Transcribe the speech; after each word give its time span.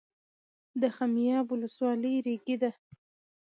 د 0.81 0.83
خمیاب 0.97 1.45
ولسوالۍ 1.49 2.15
ریګي 2.25 2.55
ده 2.61 2.71